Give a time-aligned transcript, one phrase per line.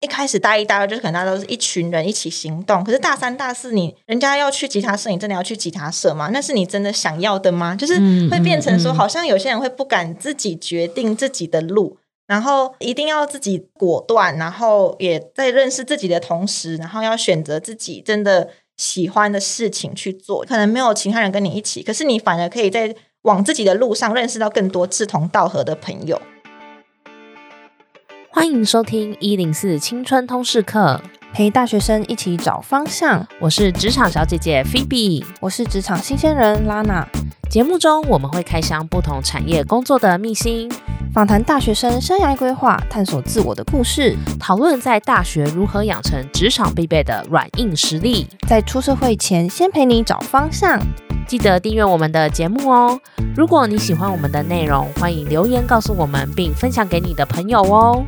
[0.00, 6.30] 一开始大一、大二就是可能大家都是一群人一起行动，可是大三、大四你人家要去吉他社，你真的要去吉他社吗？
[6.32, 7.76] 那是你真的想要的吗？
[7.76, 7.94] 就是
[8.30, 18.48] 会变成说，好像有些人会不敢自己决定自己的路，然后一定要自己果断，然后也在认识自己的同时，然后要选择自己真的
[18.78, 20.42] 喜欢的事情去做。
[20.46, 26.18] 可能没有其他人跟你一起，可是你反而可以在往自己的路上认识到更多志同道合的朋友。
[28.32, 31.02] 欢迎收听一零四青春通识课，
[31.32, 33.26] 陪大学生一起找方向。
[33.40, 37.04] 我是职场小姐姐 Phoebe，我是职场新鲜人 Lana。
[37.50, 40.70] 节目中我们会开箱不同产业工作的秘辛，
[41.12, 50.80] 访谈大学生生涯规划，探索自我的故事，讨论在大学如何养成职场必备的软硬实力，在出社会前先陪你找方向。
[51.26, 53.00] 记得订阅我们的节目哦！
[53.36, 58.04] 如果你喜欢我们的内容，欢迎留言告诉我们，并分享给你的朋友哦。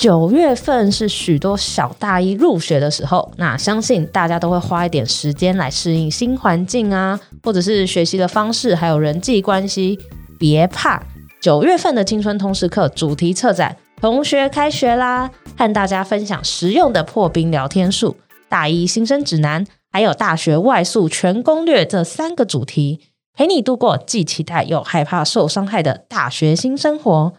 [0.00, 9.98] 九月份是许多小大一入学的时候，那相信大家都会花一点时间来适应新环境啊，或者是学习的方式，还有人际关系。
[10.38, 11.02] 别怕，
[11.42, 15.30] 九月份的青春通识课主题策展，同学开学啦！
[15.58, 18.16] 和大家分享实用的破冰聊天术、
[18.48, 23.00] 大一新生指南，还有大学外宿全攻略这三个主题，
[23.34, 27.34] 陪你度过既期待又害怕受伤害的大学新生活。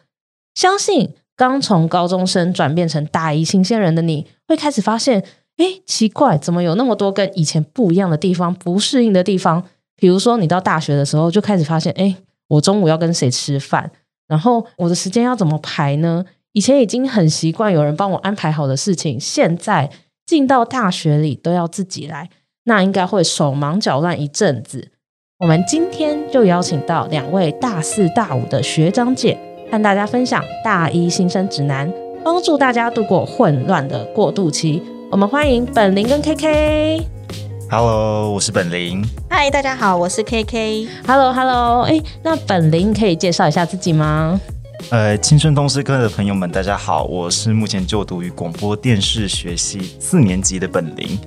[0.53, 1.15] 相信。
[1.41, 5.19] 刚从高中生转变成大一新鲜人的你，会开始发现，
[5.57, 9.63] 哎，奇怪，怎么有那么多跟以前不一样的地方，不适应的地方？
[9.95, 12.15] 比如说，你到大学的时候就开始发现，哎，
[12.47, 13.89] 我中午要跟谁吃饭，
[14.27, 16.23] 然后我的时间要怎么排呢？
[16.51, 19.89] 以前已经很习惯有人帮我安排好的事情，现在
[20.27, 22.29] 进到大学里都要自己来，
[22.65, 24.89] 那应该会手忙脚乱一阵子。
[25.39, 29.50] 我们今天就邀请到两位大四大五的学长姐。
[29.71, 31.89] 和大家分享大一新生指南，
[32.25, 34.83] 帮助大家度过混乱的过渡期。
[35.09, 37.01] 我们欢迎本林跟 KK。
[37.69, 39.01] Hello，我是本林。
[39.29, 40.89] Hi，大家好，我是 KK。
[41.07, 41.83] Hello，Hello。
[41.83, 44.37] 哎，那本林可以介绍一下自己吗？
[44.89, 51.17] 呃，青春通识课的朋友们，大家好，我是目前就读于广播电视学系四年级的本林。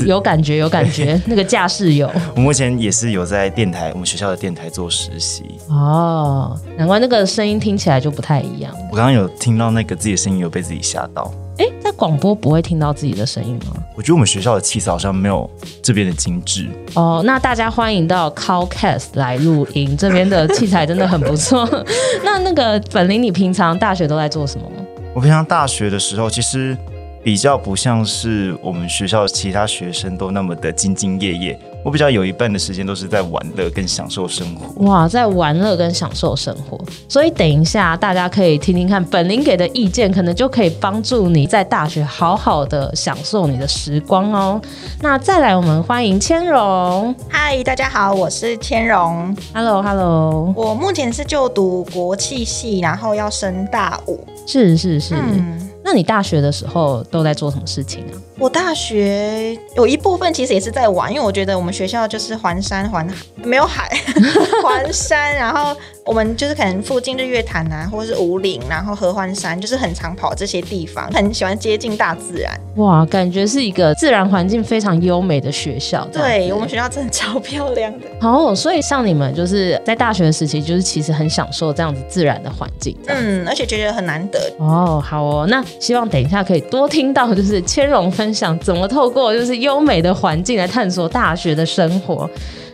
[0.00, 2.10] 有感觉，有感觉， 那个架势有。
[2.34, 5.44] 我目前也是有在电台，我们学校的电台做实习。
[5.68, 8.72] 哦，难怪那个声音听起来就不太一样。
[8.90, 11.32] 我刚刚有听到那个自己的声音，有被自己吓到。
[11.58, 13.76] 哎，在广播不会听到自己的声音吗？
[13.96, 15.48] 我觉得我们学校的气色好像没有
[15.80, 16.68] 这边的精致。
[16.94, 21.64] 哦，那大家欢迎到 Callcast 来录音，这边的器材真的很不错。
[22.24, 24.84] 那那个本林，你平常大学都在做什么吗？
[25.14, 26.76] 我平常大学的时候，其实。
[27.24, 34.84] 比较不像是我们学校其他学生都那么的兢兢业业，我比较有一半的时间都是在玩乐跟享受生活。
[34.84, 44.60] 哇，在玩乐跟享受生活，所以等一下大家可以听听看本林给的意见，可能就可以帮助你在大学好好的享受你的时光哦。
[45.00, 47.14] 那再来，我们欢迎千荣。
[47.30, 49.34] 嗨，大家好，我是千荣。
[49.54, 50.52] Hello，Hello。
[50.54, 54.22] 我目前是就读国际系，然后要升大五。
[54.46, 55.14] 是是是。
[55.14, 58.16] 嗯那你大学的时候都在做什么事情啊？
[58.36, 63.14] 我大学有一部分其实也是在玩，因为我觉得我们学校就是环山环海，
[63.44, 63.88] 没有海，
[64.62, 72.52] 环山，然后我们就是可能附近日月潭啊，或者是武岭，然后合欢山，就是很常跑这些地方，很喜欢接近大自然。
[72.76, 76.04] 哇，感觉是一个自然环境非常优美的学校。
[76.12, 78.06] 对，我们学校真的超漂亮的。
[78.20, 82.96] 哦，所以像你们就是在大学的时期，就是其实很享受这样子自然的环境。
[83.06, 84.40] 嗯，而且觉得很难得。
[84.58, 85.64] 哦，好哦，那。
[85.80, 92.28] 希望等一下可以多听到，就是千荣分享怎么透过就是优美的环境来探索大学的生活。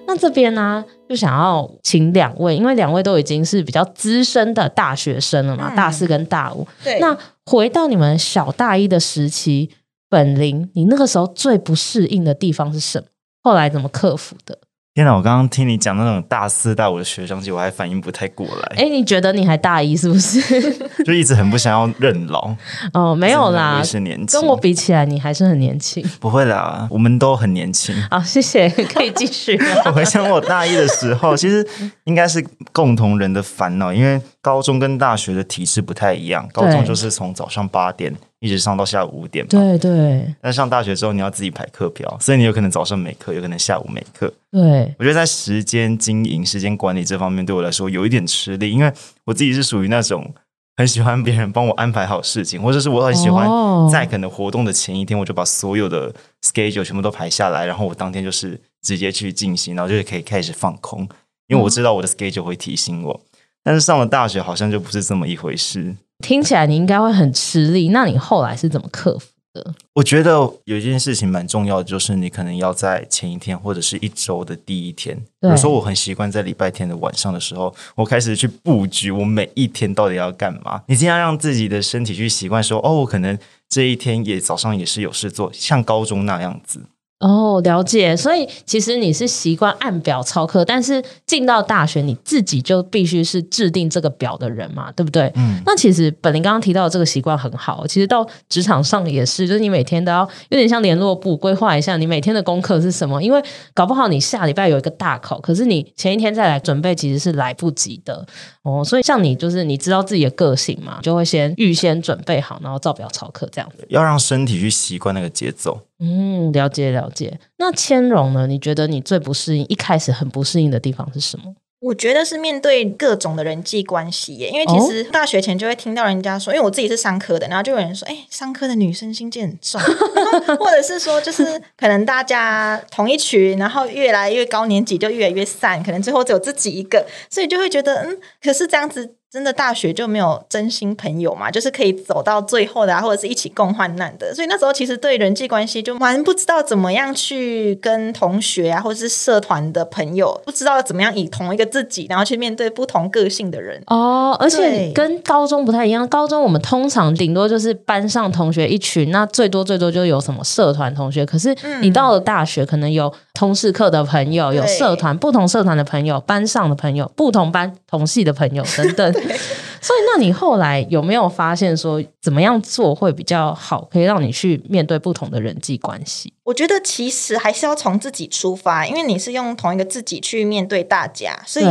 [0.06, 6.66] 那这边呢、啊，就想要请两位，因为两位都已经是比较资深的大学生了嘛，嗯、大四跟大五。
[6.83, 6.99] 对。
[6.99, 7.16] 那
[7.47, 9.71] 回到你们小大一的时期，
[10.09, 13.06] 本林，你那个时候最不适应的地方是什么？
[13.43, 14.59] 后来怎么克服的？
[14.93, 15.15] 天哪！
[15.15, 18.75] 我刚刚听你讲那种大四大五的学长姐，我还反应不太过来。
[18.77, 20.41] 哎，你觉得你还大一是不是？
[21.06, 22.53] 就一直很不想要认老。
[22.93, 24.41] 哦，没有啦，我是年轻。
[24.41, 26.05] 跟我比起来，你还是很年轻。
[26.19, 27.94] 不会啦，我们都很年轻。
[28.11, 29.56] 好，谢谢，可以继续。
[29.87, 31.64] 我回想我大一的时候，其实
[32.03, 36.48] 应该是共同人的烦恼，因为高中跟大学的体制不太一样。
[36.52, 38.14] 高中就是从早上八点。
[38.42, 39.50] 一直上到下午五点嘛。
[39.50, 40.34] 对对。
[40.40, 44.32] 但上大学之后，你要自己排课表，所以你有可能早上没课，有可能下午没课。
[44.50, 44.94] 对。
[44.98, 48.90] 我觉得在时间经营、时间管理这方面，对我来说有一点吃力，因为
[49.26, 50.32] 我自己是属于那种
[50.78, 53.46] 很喜欢别人帮我安排好事情，或者是我很喜欢
[53.90, 56.10] 在可能活动的前一天，我就把所有的
[56.42, 61.06] schedule 全部都排下来，然后我当天就是直接去进行，然后就是可以开始放空，
[61.48, 63.20] 因为我知道我的 schedule 会提醒我。
[63.62, 65.95] 但是上了大学，好像就不是这么一回事。
[66.25, 67.89] 听起来你应该会很吃力。
[67.89, 69.75] 那你后来是怎么克服的？
[69.95, 70.31] 我觉得
[70.65, 80.83] 有一件事情蛮重要的，就是你可能要在前一天或者是一周的第一天，比如说我很习惯在礼拜天的晚上的时候，我开始去布局我每一天到底要干嘛。
[80.87, 86.81] 你尽量让自己的身体去习惯说，哦，我可能这一天也早上也是有事做，像高中那样子。
[87.20, 88.17] 哦，了解。
[88.17, 95.31] 所以其实你是习惯按表操课，但是进到大学，你自己就必须是制定这个表的人嘛，对不对？
[95.37, 95.61] 嗯。
[95.67, 103.43] 那其实本林刚刚提到的这个习惯很好，其实到职场上也是，就是你每天都要有点像联络部规划一下你每天的功课是什么，因为
[103.75, 108.26] 搞不好你下礼拜有一个大考，可是你前一天再来准备其实是来不及的
[108.62, 108.82] 哦。
[108.82, 115.82] 所以像你就是你知道自己的个性嘛，就会先预先准备好，然后照表操课这样子，要让身体去习惯那个节奏。
[116.00, 117.38] 嗯，了解了解。
[117.58, 118.47] 那千荣呢？
[118.47, 121.55] 你觉得你最不适应，一开始很不适应的地方是什么？
[121.81, 129.81] 我觉得是面对各种的人际关系耶，因为其实大学前就会听到人家说，因为我自己是商科的，然后就有人说，哎，商科的女生心机很重，
[130.61, 131.44] 或者是说，就是
[131.79, 139.14] 可能大家同一群，然后越来越高年级就越来越散，可能最后只有自己一个，所以就会觉得，嗯，可是这样子。
[139.32, 141.49] 真的大学就没有真心朋友嘛？
[141.50, 144.35] 就是可以走到最后的啊，或者是一起共患难的。
[144.35, 153.81] 所以那时候其实对人际关系就蛮不知道怎么样去跟同学啊，或者是社团的朋友，不知道怎么样以同一个自己，然后去面对不同个性的人。
[153.87, 156.09] 哦，而且跟高中不太一样。
[156.09, 161.25] 高中我们通常顶多就是班上同学一群，那最多最多就有什么社团同学。
[161.25, 169.10] 可是你到了大学，可能有通识课的朋友，有社团不同社团的朋友，班上的朋友，不同班同系的朋友等等。
[169.81, 176.34] 所以，那你后来有没有发现说，怎么样做会比较好，可以让你去面对不同的人际关系？
[176.44, 181.66] 我觉得其实还是要从自己出发，因为你是用同一个自己去面对大家，所以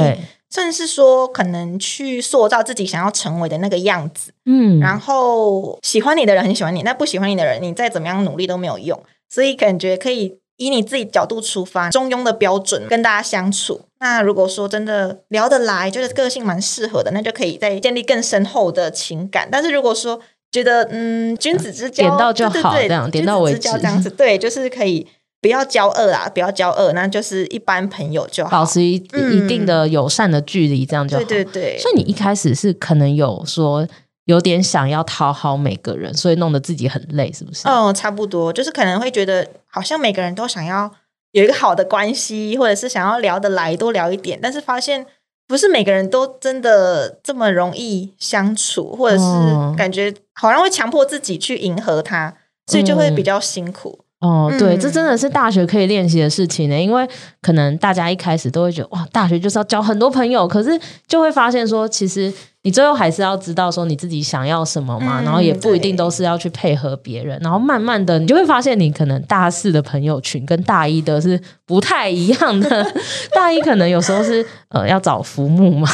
[0.50, 4.31] 算是说可能去塑造自己想要成为的那个样子。
[4.48, 9.00] 嗯，然后喜欢你的人很喜欢你，那不喜欢你的人，你再怎么样努力都没有用。
[9.30, 10.39] 所以感觉可以。
[10.60, 13.82] 以你自己角度出发，中庸的标准跟大家相处。
[14.00, 19.48] 那如果说真的聊得来，觉得个性蛮适合的，那就可以再建立更深厚的情感。
[19.52, 20.20] 但是如果说
[20.52, 25.08] 觉得嗯，君子之交点到就好，对对对，这样点到为止，这样子对，就是可以
[25.42, 31.24] 不要交恶啊，不要交恶，那就是一般朋友就好，保持一一定的友善的距离，这样就好。
[31.24, 31.78] 对对对。
[31.80, 33.88] 所以你一开始是可能有说。
[34.30, 37.68] 有点想要讨好每个人，所以弄得自己很累，是不是？
[37.68, 40.92] 嗯，差不多，就是可能会觉得好像每个人都想要
[41.31, 45.04] 有一个好的关系，或者是想要聊得来，多聊一点，但是发现
[45.48, 52.36] 不是每个人都真的这么容易相处，或者是感觉好像会强迫自己去迎合他，
[52.68, 54.02] 所以就会比较辛苦。
[54.22, 57.08] 嗯、哦，对，这真的是大学可以练习的事情呢，因为
[57.42, 62.31] 可能大家一开始都会觉得哇，大学就是要交很多朋友，可是就会发现说其实。
[62.64, 72.94] 你最后还是要知道说你自己想要什么嘛，嗯、然后也不一定都是要去配合别人，然后慢慢的你就会发现你可能大四的朋友群跟大一的是不太一样的，
[73.34, 75.88] 大一可能有时候是呃要找浮木嘛，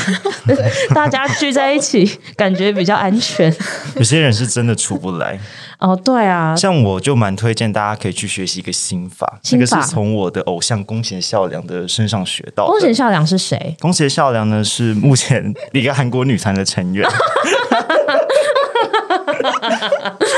[0.95, 3.53] 大家聚在一起感觉比较安全，
[3.97, 5.39] 有些人是真的出不来。
[5.77, 12.71] 哦，对啊，像我就蛮推荐大家可以去学习一个心法，这个是从我的偶像宫贤孝良的身上学到的。
[12.71, 13.75] 宫贤孝良是谁？
[13.81, 17.07] 宫贤孝良呢是目前 一个韩国女团的成员。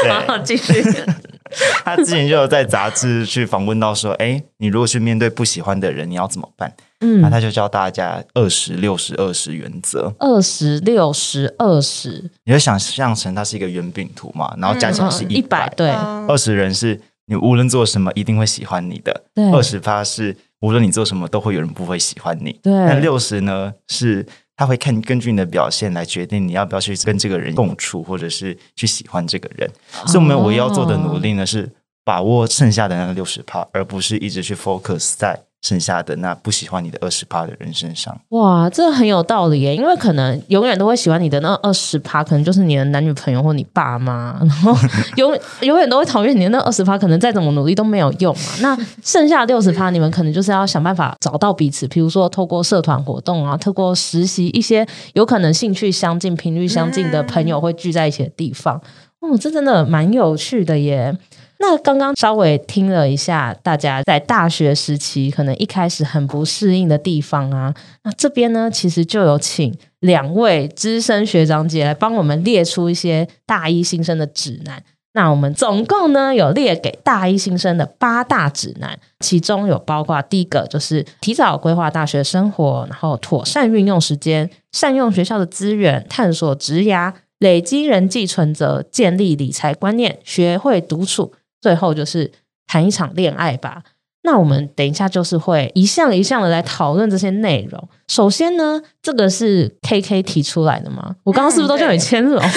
[0.03, 0.83] 对，继续。
[1.85, 6.73] 他之前就有在杂志去访问到说，哎，你如果去面对不喜欢的人，你要怎么办？
[6.99, 10.13] 嗯，那他就教大家二十六十二十原则。
[10.19, 15.71] 二十六十二十，你就想象成它是一个圆饼图嘛，然后加起来是一百。
[15.77, 15.89] 对，
[16.27, 19.23] 二十人是你无论做什么一定会喜欢你的。
[19.33, 22.59] 对，二十趴是无论你做什么都会有人不会喜欢你。
[22.61, 24.25] 对，那六十呢是。
[24.57, 29.69] 他会看根据你的表现来决定你要不要去跟这个人共处，或者是去喜欢这个人。
[30.07, 31.71] 所以，我们唯一要做的努力呢，是
[32.03, 35.46] 把握剩下的那个六十趴，而不是一直去 focus 在。
[35.67, 39.75] 剩下的那不喜欢你的二十趴的人身上，哇，这很有道理耶！
[39.75, 44.73] 因为可能永远都会喜欢你的那二十趴，可能就是你的男女朋友或你爸妈， 然后
[45.17, 48.43] 永永远都会讨厌你的那二十趴，可能再怎么努力都没有用嘛。
[48.61, 58.81] 那剩下六十趴，你们可能就是要想办法找到彼此，比如说透过社团活动啊，透过实习一些有可能兴趣相近、频率相近的朋友会聚在一起的地方。
[59.19, 61.13] 哦，这真的蛮有趣的耶。
[61.59, 67.73] 那刚刚稍微听了一下，大家在大学时期可能一开始很不适应的地方啊，
[68.03, 74.83] 那这边呢，其实就有请两位资深学长姐来帮我们列出一些大一新生的指南。
[75.13, 87.13] 那我们总共呢有列给大一新生的八大指南，其中有包括第一个就是提早规划大学生活，然后妥善运用时间，善用学校的资源，探索职涯。
[87.39, 91.33] 累积人际存折，建立理财观念，学会独处，
[91.67, 92.31] 最后就是
[92.65, 93.83] 谈一场恋爱吧。
[94.23, 97.89] 那我们等一下就是会一项一项的来讨论这些内容。
[98.07, 101.15] 首先呢，这个是 KK 提出来的吗？
[101.25, 102.39] 我刚刚是不是都叫你千柔？
[102.39, 102.49] 嗯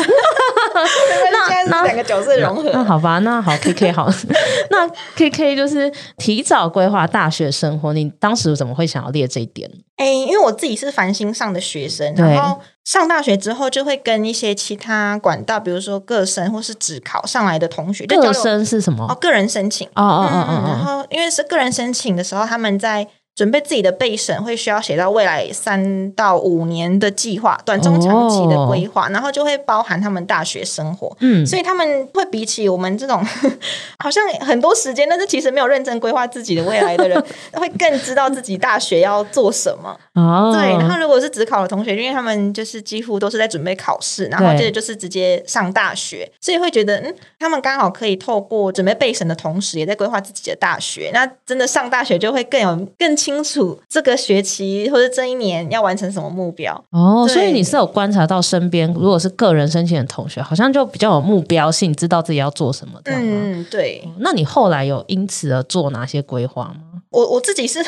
[1.33, 4.09] 那那两个角色融合那，那好吧，那好，K K 好，
[4.71, 7.93] 那 K K 就是提早规划大学生活。
[7.93, 9.69] 你当时怎么会想要列这一点？
[9.97, 12.59] 哎、欸，因为我自己是繁星上的学生，然后
[12.91, 19.07] 上大学之后就会跟一些其他管道，比如说个生或是只考上来的同学，个生是什么？
[19.09, 19.87] 哦，个人申请。
[19.95, 23.07] 哦哦哦哦，然后因为是个人申请的时候，他们在。
[23.41, 31.17] 准备自己的备审会需要写到未来三到五年的计划，短中长期的规划，哦、然后就会包含他们大学生活。
[31.21, 33.25] 嗯，所以他们会比起我们这种
[33.99, 37.19] 好像很多时间，但是其实没有认真规划自己的未来的人，
[37.57, 39.99] 会更知道自己大学要做什么。
[40.17, 40.73] 哦，对。
[40.73, 51.11] 然后如果是只考的同学，因为他们就是几乎都是在准备考试，然后接着就是直接上大学，所以会觉得嗯，他们刚好可以透过准备备审的同时，也在规划自己的大学。
[51.15, 53.30] 那真的上大学就会更有更清。
[53.31, 63.13] 清楚这个学期或者这一年要完成什么目标哦，所以你是有观察到身边如果是个人申请的同学，好像就比较有目标性，知道自己要做什么的。
[63.13, 64.07] 嗯，对。
[64.19, 66.90] 那你后来有因此而做哪些规划吗？
[67.11, 67.85] 我我自己是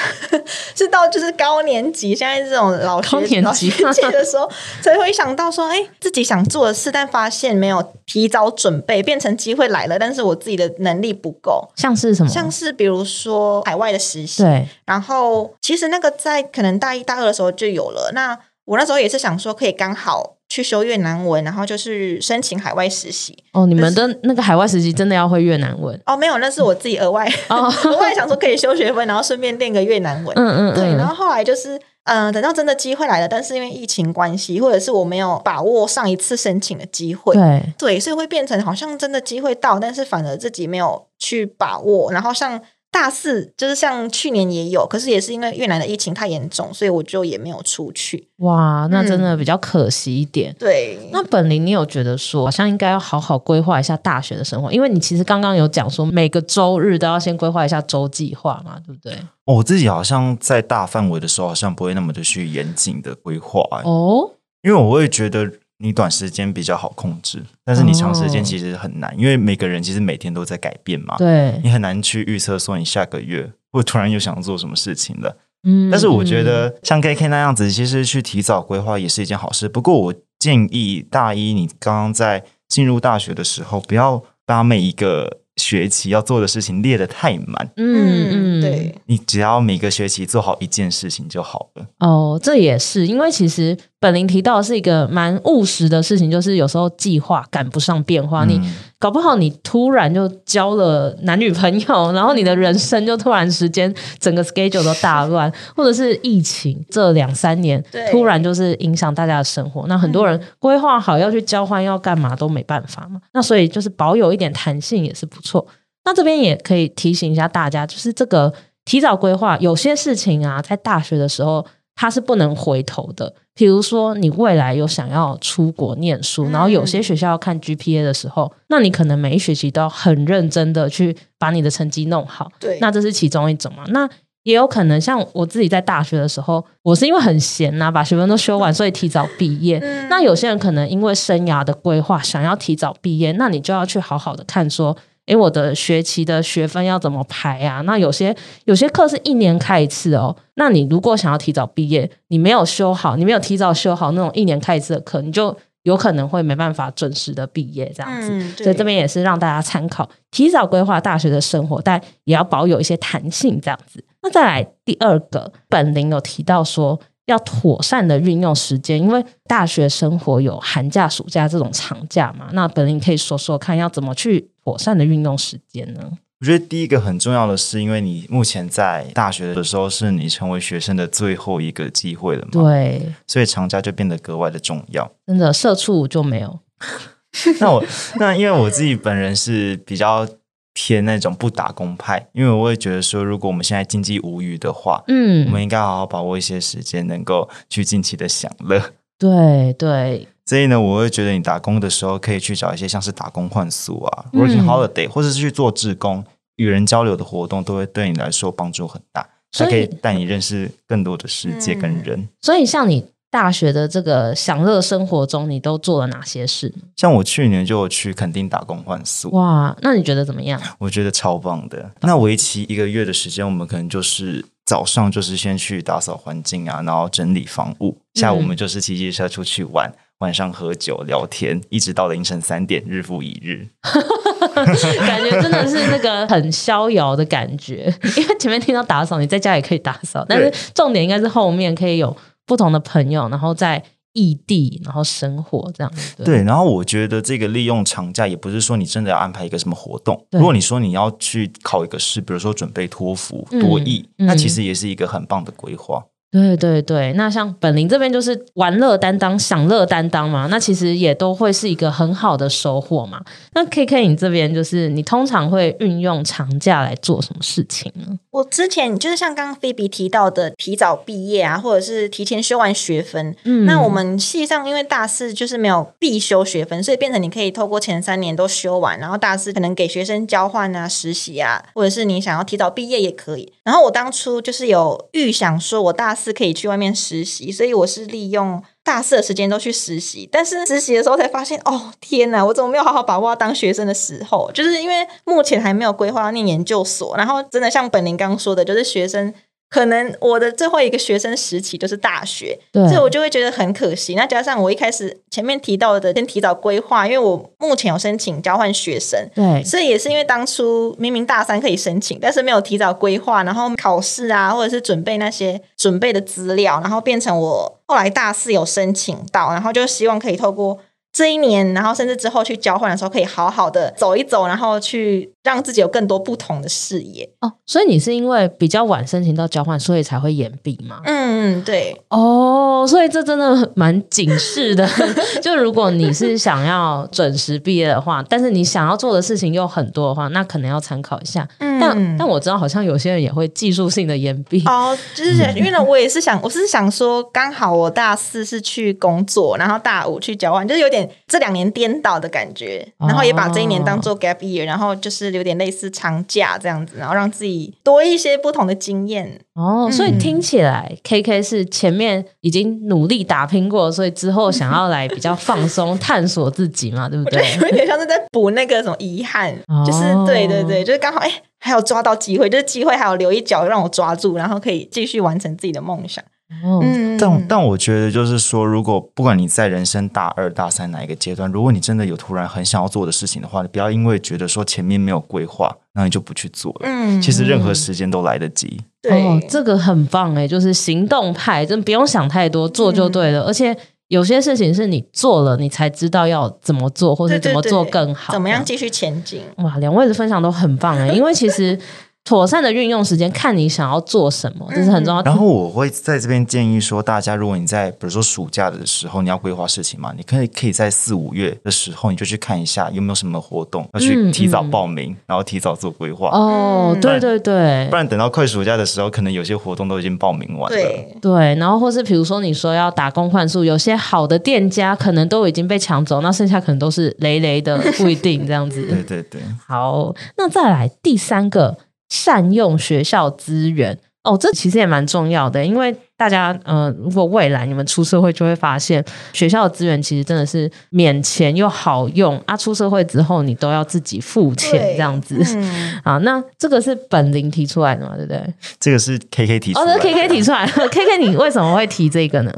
[0.75, 4.51] 是到就是高年级，现在这种老学高年级的时候，
[4.83, 11.69] 才会想到说，哎、欸，自己想做的事，但发现没有提早准备，变成机会来了，但是我自己的能力不够。
[11.77, 12.29] 像是什么？
[12.29, 14.69] 像是比如说海外的实习，对。
[14.85, 18.11] 然后其实那个在可能大一大二的时候就有了。
[18.15, 20.37] 那我那时候也是想说，可以刚好。
[20.53, 23.35] 去修越南文，然后就是申请海外实习。
[23.55, 25.99] 哦，你们的那个海外实习真的要会越南文？
[26.05, 30.37] 哦，没有，那是我自己额外哦， 额外想说可以修学分，然后顺便练个越南文。
[30.37, 30.95] 嗯，嗯嗯，对。
[30.99, 42.13] 然后后来就是，嗯、呃，等到真的机会来了，但是因为疫情关系，或者是我没有把握上一次申请的机会，对对，所以会变成好像真的机会到，但是反而自己没有去把握。
[42.13, 42.61] 然后像。
[42.93, 48.29] 大四就是像去年也有，可是也是因为越南的疫情太严重，所以我就也没有出去。
[48.37, 50.53] 哇，那真的比较可惜一点。
[50.53, 54.71] 嗯、对，那本林，你有觉得说好像应该要好好规划一下大学的生活？
[54.71, 59.17] 因为你其实刚刚有讲说每个周日都要先规划一下周计划嘛，对不对？
[59.47, 64.33] 我自己好像在大范围的时候，好像不会那么的去严谨的规划、欸、哦，
[64.63, 65.51] 因为我会觉得。
[65.83, 71.17] 你短时间比较好控制，但是你长时间其实很难，哦、因为每个人其实每天都在改变嘛。
[71.19, 75.37] 对，你很难去预测说你下个月会突然又想做什么事情了。
[75.65, 79.69] 嗯，但是我觉得像 KK 那样子，其实去提早规划也是一件好事。
[79.69, 91.87] 不过我建议大一你刚刚在进入大学的时候，不要把每一个学期要做的事情列得太满，嗯嗯，对，你只要每个学期做好一件事情就好了。
[91.99, 98.61] 哦，这也是因为其实本林提到的是一个蛮务实的事情，就是有时候计划赶不上变化，嗯、你
[99.03, 107.83] 搞不好你突然就交了男女朋友，然后你的人生就突然时间整个 schedule 都大乱， 或者是疫情这两三年
[108.13, 115.67] 突然就是影响大家的生活，那很多人规划好要去交换要干嘛都没办法嘛，那所以就是保有一点弹性也是不错，
[116.05, 118.55] 那这边也可以提醒一下大家，就是这个
[118.85, 121.67] 提早规划，有些事情啊，在大学的时候
[122.03, 123.33] 它是不能回头的。
[123.55, 132.51] 比如说，你未来有想要出国念书，然后有些学校要看 GPA 的时候，嗯、那你可能每一学期都要很认真的去把你的成绩弄好。
[132.59, 133.85] 对，那这是其中一种嘛？
[133.91, 134.09] 那
[134.43, 139.79] 也有可能像我自己在大学的时候，我是因为很闲呐、啊，把学分都修完，所以提早毕业。
[139.79, 144.97] 嗯、那有些人可能因为生涯的规划，想要提早毕业，那你就要去好好的看说。
[145.27, 147.81] 诶，我的学期的学分要怎么排啊？
[147.83, 150.37] 那有些有些课是一年开一次哦。
[150.55, 158.31] 那你如果想要提早毕业，你没有修好，你没有提早修好那种一年开一次的课，你就有可能会没办法准时的毕业这样子。
[158.33, 164.05] 嗯、所以这边也是让大家参考，提早规划大学的生活，但也要保有一些弹性这样子。
[164.23, 167.01] 那再来第二个，本林有提到说。
[167.27, 172.49] 要妥善的运用时间，因为大学生活有寒假、暑假这种长假嘛。
[172.53, 176.01] 那本林可以说说看，要怎么去妥善的运用时间呢？
[176.41, 185.11] 我觉得第一个很重要的是，因为你目前在大学的时候是你成为学生的最后一个机会了嘛，对，所以长假就变得格外的重要。
[185.27, 186.59] 真的，社畜就没有。
[187.61, 187.85] 那我
[188.17, 190.29] 那因为我自己本人是比较。
[190.75, 198.83] 偏那种不打工派，因为我会觉得说，如果我们现在经济无余的话，嗯，我们应该好好把握一些时间，能够去尽情的享乐。
[199.19, 206.23] 对对，所以呢，我会觉得你打工的时候，可以去找一些像是打工换宿啊、嗯、working holiday，或者是去做志工、
[206.57, 212.29] 与人交流的活动，都会对你来说帮助很大，它可以带你认识更多的世界跟人。
[212.43, 216.71] 所以，像你大学的这个享乐生活中，你都做了哪些事？
[216.97, 220.61] 像我去年就有去垦丁打工换宿，哇，那你觉得怎么样？
[220.79, 221.91] 我觉得超棒的。
[222.03, 229.89] 那为期一个月的时间，我们可能就是早上就是先去打扫环境啊，然后整理房屋，下午我们就是骑机车出去玩。
[229.91, 233.67] 嗯晚上喝酒聊天，一直到凌晨三点，日复一日，
[234.55, 237.93] 感觉真的是那个很逍遥的感觉。
[238.17, 242.17] 因为前面听到打扫，你在家也可以打扫，但是重点应该是后面可以有
[242.47, 246.17] 不同的朋友，然后在异地，然后生活这样子。
[246.17, 250.27] 对，对，然后我觉得这个利用长假，也不是说你真的要安排一个什么活动。
[250.33, 256.05] 如果你说你要去考一个试，比如说准备托福、多益，嗯，那其实也是一个很棒的规划。
[256.33, 263.21] 对对对，那像本林这边就是玩乐担当、享乐担当嘛，那其实也都会是一个很好的收获嘛。
[263.53, 268.19] 那 KK 你这边就是你通常会运用长假来做什么事情呢？
[268.31, 273.37] 我之前就是像刚刚菲比提到的，提早毕业啊，或者是提前修完学分。
[273.45, 283.53] 嗯，那我们系上因为大四就是没有必修学分，所以变成你可以透过前三年都修完，然后大四可能给学生交换啊、实习啊，或者是你想要提早毕业也可以。
[283.65, 290.29] 然后我当初就是有预想说，我大是可以去外面实习，所以我是利用大四的时间都去实习。
[290.31, 294.51] 但是实习的时候才发现，哦天哪，我怎么没有好好把握当学生的时候？
[294.53, 299.35] 就是因为目前还没有规划要念研究所，然后真的像本林刚说的，就是学生。
[299.73, 304.15] 可能我的最后一个学生时期就是大学，对，所以我就会觉得很可惜。
[304.15, 320.79] 那加上我一开始前面提到的，先提早规划，因为我目前有申请交换学生，对，所以也是因为当初明明大三可以申请，但是没有提早规划，然后考试啊，或者是准备那些准备的资料，然后变成我后来大四有申请到，然后就希望可以透过。
[321.13, 327.53] 这一年，然后甚至之后去交换的时候，可以好好的走一走，然后去让自己有更多不同的视野哦。
[327.67, 331.01] 所以你是因为比较晚申请到交换，所以才会延毕吗？
[331.05, 332.01] 嗯嗯，对。
[332.09, 334.89] 哦，所以这真的蛮警示的。
[335.43, 341.47] 就如果你是想要准时毕业的话，但是你想要做的事情又很多的话，那可能要参考一下。
[341.59, 344.63] 嗯，但但我知道好像有些人也会技术性的延毕。
[344.67, 351.02] 哦，就是因为呢，我也是想，我是想说，刚好我大四是去工作，然后大五去交换，就是有点。
[351.27, 359.41] 这两年颠倒的感觉，然后也把这一年当做 gap year，然后就是有点类似长假这样子，然后让自己多一些不同的经验。
[359.55, 367.43] 哦，所以听起来 KK 是前面已经努力打拼过，所以之后想要来比较放松 探索自己嘛，对不对？
[367.61, 376.25] 有点像是在补那个什么遗憾，哦、就是对对对，就是刚好哎，还有抓到机会，就是机会还有留一脚让我抓住，然后可以继续完成自己的梦想。
[376.65, 386.81] 嗯，但但我觉得就是说，如果不管你在人生大二、大三哪一个阶段，如果你真的有突然很想要做的事情的话，你不要因为觉得说前面没有规划，那你就不去做了。
[386.83, 388.81] 嗯，其实任何时间都来得及。
[389.01, 393.41] 对，哦，这个很棒哎，就是行动派，真不用想太多，做就对了。
[393.43, 393.77] 嗯，而且
[394.09, 399.41] 有些事情是你做了，你才知道要怎么做，或者怎么做更好，对对对，怎么样继续前进。
[399.57, 401.79] 哇，两位的分享都很棒哎，因为其实。
[402.25, 405.29] 妥善的运用时间，看你想要做什么，这是很重要的。
[405.29, 416.29] 然后我会在这边建议说，大家如果你在比如说暑假的时候，你要规划事情嘛，你可以可以在四五月的时候，你就去看一下有没有什么活动，要去提早报名，嗯、然后提早做规划。
[416.31, 420.77] 哦，对对对，不然等到快暑假的时候，可能有些活动都已经报名完了。
[420.77, 428.81] 对对，然后或是比如说你说要打工换宿，有些好的店家可能都已经被抢走，那剩下可能都是雷雷的，不一定这样子。
[428.87, 431.77] 对对对，好，那再来第三个。
[432.13, 442.55] 善用学校资源哦，这其实也蛮重要的，因为大家，嗯、呃，如果未来你们出社会，就会发现学校的资源其实真的是免钱又好用啊。
[442.55, 445.43] 出社会之后，你都要自己付钱这样子。
[445.57, 448.55] 嗯、 啊，那这个是本林提出来的嘛，对不对？
[448.79, 449.93] 这个是 KK 提出来的。
[449.95, 450.73] 哦，这是 KK 提出来的。
[450.89, 452.53] KK，你为什么会提这个呢？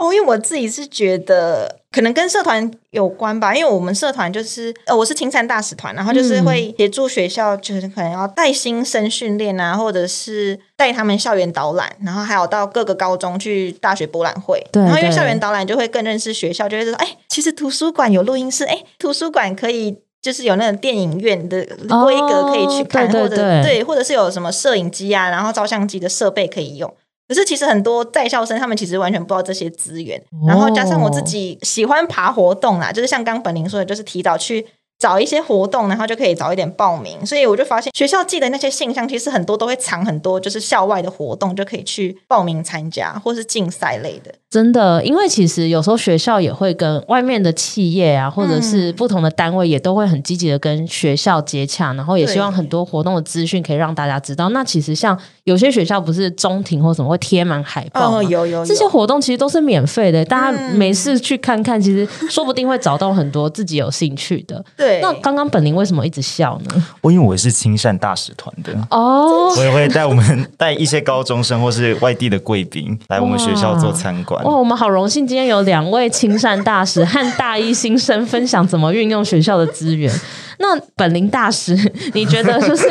[0.00, 14.66] 哦，因为我自己是觉得可能跟社团有关吧，因为我们社团就是呃，我是青山大使团，然后就是会协助学校，就是可能要带新生训练啊，或者是带他们校园导览，然后还有到各个高中去大学博览会。
[14.72, 21.62] 对，然后因为校园导览就会更认识学校，就会说，哎，其实图书馆有录音室，哎，图书馆可以就是有那种电影院的
[22.04, 26.90] 规格可以去看，哦、对对对，或者对，或者是有什么摄影机啊，然后照相机的设备可以用。
[27.30, 34.66] 可是其实很多在校生他们其实完全不知道这些资源，然后加上我自己喜欢爬活动啦，就是像刚本林说的，就是提早去
[35.00, 37.26] 找一些活动，然后就可以早一点报名。
[37.26, 44.32] 所以我就发现学校寄的那些信箱，其实很多都会藏很多，就是校外的活动，就可以去报名参加，或是竞赛类的。
[44.50, 54.48] 真的，因为其实有时候学校也会跟外面的企业啊，或者是不同的单位，也都会很积极的跟学校接洽，然后也希望很多活动的资讯可以让大家知道。
[54.48, 64.62] 那其实像有些学校不是中庭或什么会贴满海报，哦，有有有，这些活动其实都是免费的，大家没事去看看，其实说不定会找到很多自己有兴趣的。
[64.76, 64.89] 对。
[65.00, 66.86] 那刚刚本林为什么一直笑呢？
[67.00, 74.42] 我因为我是亲善大使团的哦，我也会带我们 带一些高中生或是外地的贵宾来我们学校做参观。
[74.44, 80.12] 哇，我们好荣幸今天有两位亲善大使和大一新生分享怎么运用学校的资源。
[80.60, 81.74] 那本林大使，
[82.12, 82.86] 你觉得就是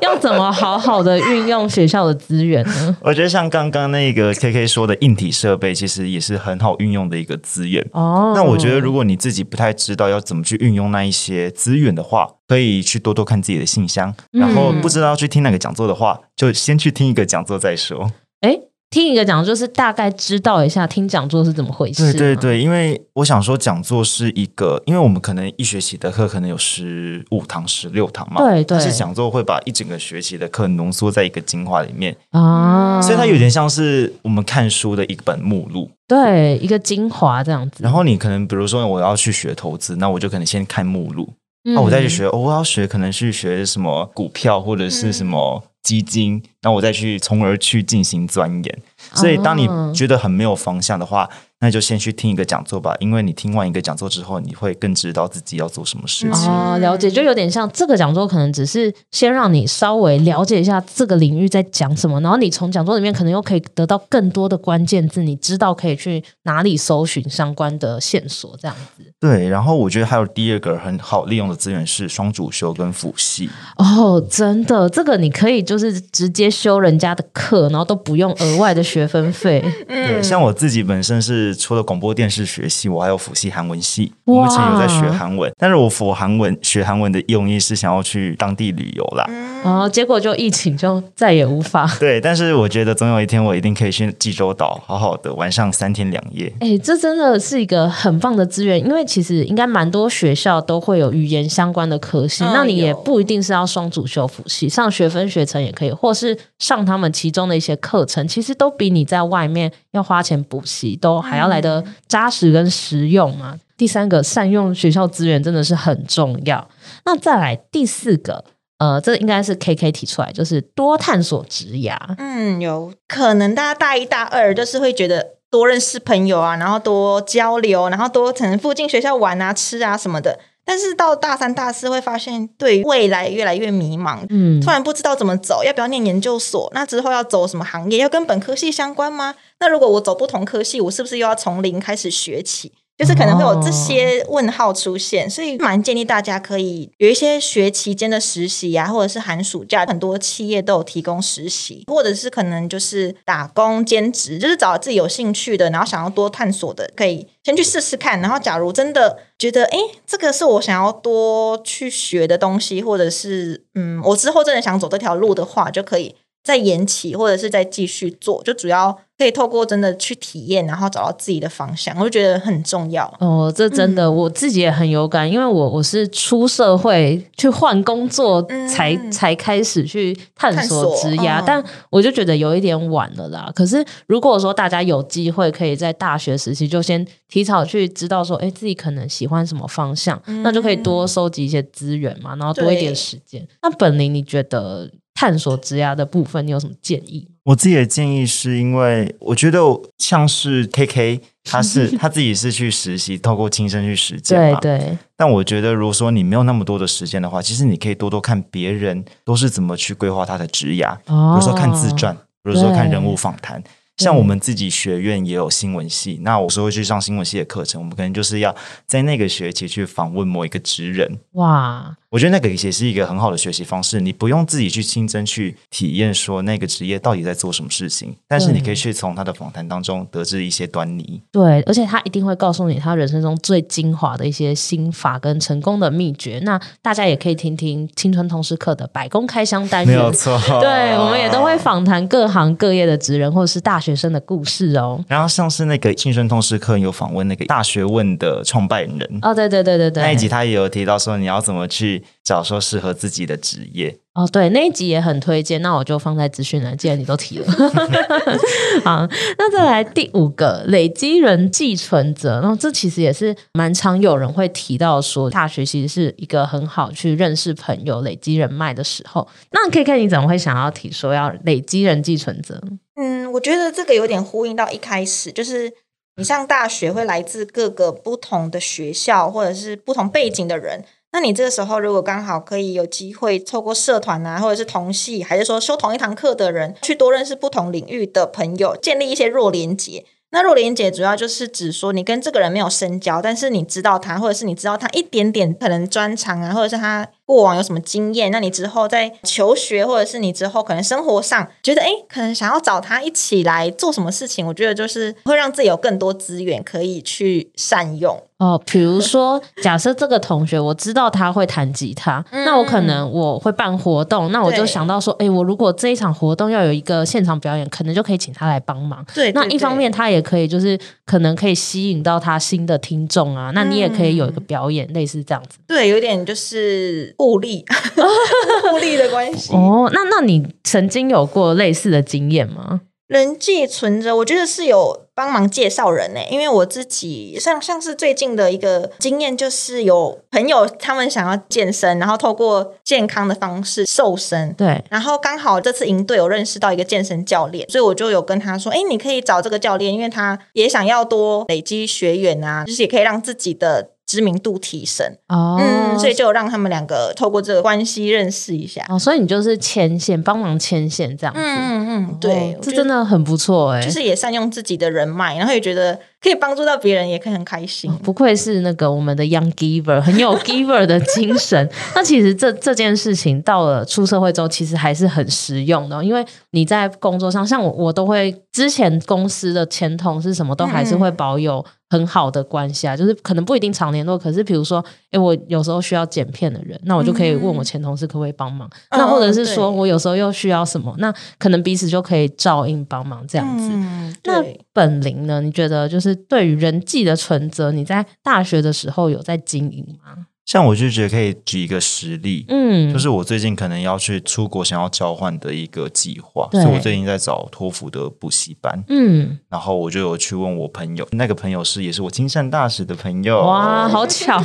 [0.00, 2.96] 要怎么好好的运用学校的资源呢？
[3.02, 8.32] 我觉得像刚刚那个 KK 说的硬体设备，其实也是很好运用的一个资源哦。
[8.34, 18.10] 那我觉得如果你自己不太知道要怎么去运用那一些资源的话，可以去多多看自己的信箱，然后不知道要去听哪个讲座的话，就先去听一个讲座再说。
[18.40, 18.58] 诶
[18.90, 22.12] 听一个讲座，就是大概知道一下听讲座是怎么回事。
[22.12, 28.76] 对对对，因为我想说，讲座是一个，因为我们可能一学期的课可能有十五堂、十六堂嘛，对对。
[28.76, 37.84] 但是讲座会把一整个学期的课浓缩在一个精华里面啊，所以它有点像是我们看书的一本目录，对，一个精华这样子。
[37.84, 45.62] 然后你可能比如说我要去学投资，那我就可能先看目录，那、嗯、我再去学，哦，我要学可能去学什么股票或者是什么。
[45.82, 48.78] 基金，那我再去，从而去进行钻研。
[49.14, 51.28] 所以，当你觉得很没有方向的话，
[51.62, 56.50] 那就先去听一个讲座吧，因为你听完一个讲座之后，你会更知道自己要做什么事情。
[56.50, 69.04] 哦，了解，就有点像这个讲座，可能只是先让你稍微了解一下这个领域在讲什么，然后你从讲座里面可能又可以得到更多的关键字，你知道可以去哪里搜寻相关的线索，这样子。
[69.20, 73.50] 对，然后我觉得还有第二个很好利用的资源是双主修跟辅系。
[73.76, 79.62] 哦，真的，这个你可以就是直接修人家的课，然后都不用额外的学分费。
[79.86, 81.49] 对，像我自己本身是。
[81.54, 84.12] 除了广播电视学系，我还有辅系韩文系。
[84.24, 89.28] 我目前有在学韩文，但是我辅韩文学韩文的用意是想要去当地旅游啦。
[89.62, 91.86] 哦，结果就疫情就再也无法。
[92.00, 96.50] 对，但是我觉得总有一天我一定可以去济州岛，好好的玩上三天两夜。
[96.60, 113.50] 哎，这真的是一个很棒的资源，因为其实应该蛮多学校都会有语言相关的科系，嗯、那你也不一定是要双主修辅系，上学分学程也可以，或是上他们其中的一些课程，其实都比你在外面要花钱补习都还要来的扎实跟实用嘛。
[113.52, 116.66] 嗯、第三个，善用学校资源真的是很重要。
[117.04, 118.42] 那再来第四个。
[118.80, 121.96] 呃，这应该是 KK 提出来，就是多探索职涯。
[122.16, 130.40] 嗯，有可能大家大一、大二就是会觉得多认识朋友啊，然后多交流，然后多可能附近学校玩啊、吃啊什么的。
[130.64, 134.20] 但是到大三、大四会发现，对未来越来越迷茫。
[134.28, 136.70] 嗯，突然不知道怎么走，要不要念研究所？
[136.74, 137.98] 那之后要走什么行业？
[137.98, 139.34] 要跟本科系相关吗？
[139.58, 142.72] 那如果我走不同科系，我是不是又要从零开始学起？
[143.00, 158.20] 就是可能会有这些问号出现，所以蛮建议大家可以有一些学期间的实习啊，或者是寒暑假，很多企业都有提供实习，或者是可能就是打工兼职，就是找自己有兴趣的，然后想要多探索的，可以先去试试看。
[158.20, 168.98] 然后假如真的觉得，诶，这个是我想要多去学的东西，或者是嗯，我之后真的想走这条路的话，就可以再延期，或者是再继续做，就主要。
[169.20, 173.04] 可以透过真的去体验，然后找到自己的方向，我就觉得很重要。
[173.20, 183.52] 哦，这真的、嗯、我自己也很有感，因为我我是出社会去换工作才、嗯、才开始去探索职涯，但我就觉得有一点晚了啦。
[183.54, 193.46] 可是如果说大家有机会可以在大学时期就先提早去知道说，哎，自己可能喜欢什么方向，嗯、那就可以多收集一些资源嘛，然后多一点时间。
[193.60, 197.28] 那本林，你觉得探索职涯的部分，你有什么建议？
[197.42, 199.60] 我自己的建议是因为我觉得
[199.98, 204.58] 像是 KK，他是 他自己是去实习，透过亲身去实践嘛。
[204.60, 204.98] 对对。
[205.18, 213.62] 但我觉得，如果说你没有那么多的时间的话，其实你可以多多看别人都是怎么去规划他的职涯，哦、比如说看自传，比如说看人物访谈。
[214.04, 218.54] 像我们自己学院也有新闻系，那我说会去上新闻系的课程，我们可能就是要
[218.86, 221.18] 在那个学期去访问某一个职人。
[221.32, 221.96] 哇！
[222.10, 231.22] 我觉得那个也是一个很好的学习方式，你不用自己去亲身去体验说那个职业到底在做什么事情，但是你可以去从他的访谈当中得知一些端倪。
[231.30, 236.40] 对，而且他一定会告诉你他人生中最精华的一些心法跟成功的秘诀。
[236.42, 240.36] 那大家也可以听听青春通识课的百工开箱单元，没有错。
[240.60, 245.04] 对，我们也都会访谈各行各业的职人或者是大学学生的故事哦。
[245.08, 253.96] 然后像是那个青春通识课有访问那个大学问的创办人哦，对对对对对，那一集他也有提到说你要怎么去找说适合自己的职业。
[254.12, 256.76] 哦，对，那一集也很推荐，那我就放在资讯栏。
[256.76, 257.46] 既然你都提了，
[258.84, 259.06] 好，
[259.38, 262.40] 那再来第五个，累积人际存折。
[262.40, 269.26] 然后这其实也是蛮常有人会提到说，大学其实是一个很好去认识朋友、累积人脉的时候。
[269.52, 272.60] 那 KK，你怎么会想要提说要累积人际存折？
[273.02, 275.72] 嗯，我觉得这个有点呼应到一开始，就是
[276.16, 280.84] 你上大学会来自各个不同的学校或者是不同背景的人。
[281.12, 290.04] 那你这个时候如果刚好可以有机会透过社团啊，或者是同系，还是说修同一堂课的人，去多认识不同领域的朋友，建立一些弱连接。
[290.32, 308.22] 那若连结主要就是指说，你跟这个人没有深交，但是你知道他，或者是你知道他一点点可能专长啊，或者是他过往有什么经验，那你之后在求学，或者是你之后可能生活上觉得，哎，可能想要找他一起来做什么事情，我觉得就是会让自己有更多资源可以去善用。
[308.40, 319.04] 哦，比如说，假设这个同学我知道他会弹吉他，嗯、那我可能我会办活动，那我就想到说，哎，我如果这一场活动要有一个现场表演，可能就可以请他来帮忙。
[319.14, 325.58] 对，那一方面他也可以就是可能可以吸引到他新的听众啊，那你也可以有一个表演，嗯、类似这样子。
[325.66, 327.62] 对，有点就是互利，
[328.72, 329.52] 互利的关系。
[329.52, 332.80] 哦，那那你曾经有过类似的经验吗？
[333.10, 353.90] 人际存折，我觉得是有帮忙介绍人呢，因为我自己像像是最近的一个经验，就是有朋友他们想要健身，然后透过健康的方式瘦身，对，然后刚好这次营队有认识到一个健身教练，所以我就有跟他说，哎，你可以找这个教练，因为他也想要多累积学员啊，就是也可以让自己的。
[354.10, 355.06] 知名度提升。
[355.28, 358.84] 哦，嗯，所以就让他们两个透过这个关系认识一下。
[358.88, 367.90] 哦，所以你就是牵线，帮忙牵线这样子，嗯嗯，对，这真的很不错哎，就是也善用自己的人脉，然后也觉得可以帮助到别人，也可以很开心。
[368.02, 371.68] 不愧是那个我们的 Young Giver，很有 Giver 的精神。
[371.94, 381.64] 那其实这这件事情到了出社会之后，其实还是很实用的，因为你在工作上，像我，我都会之前公司的前同事什么都还是会保有。
[381.92, 384.78] 很好的关系啊，就是可能不一定常联络，可是比如说，
[385.10, 388.70] 哎，我有时候需要剪片的人，那我就可以问我前同事可不可以帮忙。
[388.90, 393.68] 嗯、那或者是说我有时候又需要什么，那可能彼此就可以照应帮忙这样子。
[393.72, 394.40] 嗯、那
[394.72, 395.40] 本灵呢？
[395.40, 400.26] 你觉得就是对于人际的存折，你在大学的时候有在经营吗？
[400.46, 414.42] 像我就觉得可以举一个实例，嗯，就是我最近可能要去出国，想要交换的一个计划，所以我最近在找托福的补习班，嗯，然后我就有去问我朋友，那个朋友是也是我金善大使的朋友，哇，好巧，